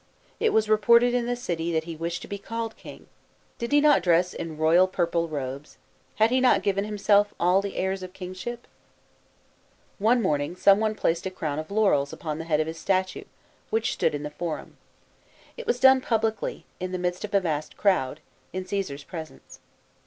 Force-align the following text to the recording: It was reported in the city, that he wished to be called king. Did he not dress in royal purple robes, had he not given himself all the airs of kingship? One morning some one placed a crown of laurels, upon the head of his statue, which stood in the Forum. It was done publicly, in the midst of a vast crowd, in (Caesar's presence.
It 0.39 0.51
was 0.51 0.67
reported 0.67 1.13
in 1.13 1.27
the 1.27 1.35
city, 1.35 1.71
that 1.73 1.83
he 1.83 1.95
wished 1.95 2.23
to 2.23 2.27
be 2.27 2.39
called 2.39 2.75
king. 2.75 3.05
Did 3.59 3.71
he 3.71 3.79
not 3.79 4.01
dress 4.01 4.33
in 4.33 4.57
royal 4.57 4.87
purple 4.87 5.27
robes, 5.27 5.77
had 6.15 6.31
he 6.31 6.41
not 6.41 6.63
given 6.63 6.85
himself 6.85 7.35
all 7.39 7.61
the 7.61 7.75
airs 7.77 8.01
of 8.01 8.11
kingship? 8.11 8.65
One 9.99 10.19
morning 10.19 10.55
some 10.55 10.79
one 10.79 10.95
placed 10.95 11.27
a 11.27 11.29
crown 11.29 11.59
of 11.59 11.69
laurels, 11.69 12.11
upon 12.11 12.39
the 12.39 12.45
head 12.45 12.59
of 12.59 12.65
his 12.65 12.79
statue, 12.79 13.25
which 13.69 13.93
stood 13.93 14.15
in 14.15 14.23
the 14.23 14.31
Forum. 14.31 14.75
It 15.55 15.67
was 15.67 15.79
done 15.79 16.01
publicly, 16.01 16.65
in 16.79 16.93
the 16.93 16.97
midst 16.97 17.23
of 17.23 17.35
a 17.35 17.39
vast 17.39 17.77
crowd, 17.77 18.21
in 18.51 18.65
(Caesar's 18.65 19.03
presence. 19.03 19.59